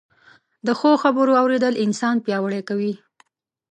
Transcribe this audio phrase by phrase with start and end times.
[0.65, 2.93] د ښو خبرو اورېدل انسان پياوړی کوي